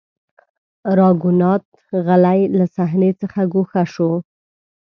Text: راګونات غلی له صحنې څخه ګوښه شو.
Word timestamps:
راګونات 0.97 1.65
غلی 2.05 2.39
له 2.57 2.65
صحنې 2.75 3.11
څخه 3.21 3.41
ګوښه 3.53 3.83
شو. 3.93 4.11